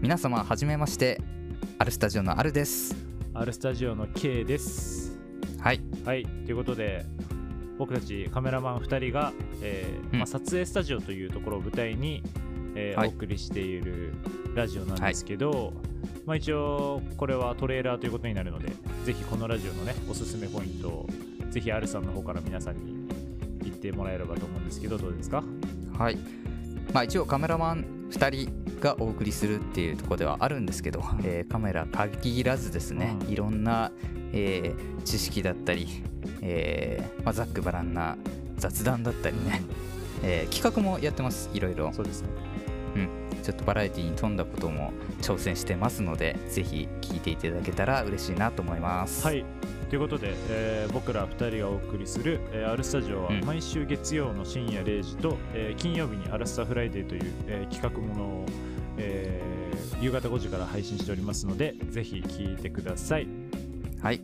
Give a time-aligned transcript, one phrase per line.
[0.00, 1.20] 皆様はじめまして
[1.78, 2.94] アルスタジオのアルです。
[3.34, 5.18] アルスタジオの K です。
[5.60, 5.80] はい。
[6.04, 6.24] はい。
[6.24, 7.04] ということで
[7.78, 9.32] 僕たちカメラマン2人が、
[9.62, 10.18] えーうん。
[10.18, 12.22] まあ、撮影スタジオというところを舞台に、
[12.74, 13.08] えーはい。
[13.08, 14.14] お送りしている
[14.54, 15.72] ラジオなんですけど、
[16.24, 18.68] まあ、一応これはトレーラーということになるので
[19.04, 21.06] ぜひこのラジオのねおすすめポイントを
[21.50, 23.06] ぜひアルさんの方から皆さんに
[23.62, 25.42] 言ってもらえればと思うんですけどどうですか？
[25.98, 26.18] はい。
[26.92, 33.28] まあ一応カメラマン2人がお送りするっていうところではあるんですけど、えーカメラ限らずですね、うん。
[33.28, 33.92] いろんな、
[34.32, 35.86] えー知識だったり、
[36.42, 38.16] えーまあ、ざっくばらんな
[38.56, 39.62] 雑談だったりね、
[40.22, 41.92] えー企画もやってますいろいろ。
[41.92, 42.28] そうですね。
[43.42, 49.24] ちょっとバラエティに富んだことも挑戦してますのでぜひ聞いていただけたら嬉しいなと思います。
[49.24, 49.44] はい
[49.88, 53.44] ということで、えー僕ら2人がお送りする、えーアルスタジオはうん。
[53.44, 58.46] 毎週月曜の深夜0時と、えー金曜日にアルスタフライデーという、えー企画ものを、
[58.98, 59.66] えー
[60.00, 63.26] 夕方5時から配信しておりますのでぜひ聞いてください。
[64.02, 64.20] はい